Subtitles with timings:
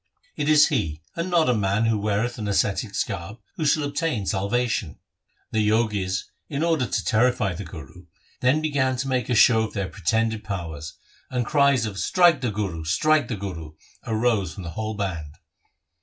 [0.35, 4.25] It is he, and not a man who weareth an ascetic's garb, who shall obtain
[4.25, 4.97] salvation.'
[5.51, 8.07] The Jogis, in order to terrify the Guru,
[8.39, 10.95] then began to make a show of their pretended powers,
[11.29, 12.83] and cries of' Strike the Guru!
[12.83, 15.35] strike the Guru!' arose from the whole band.